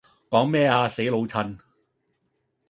[0.31, 1.59] 講咩呀死老襯?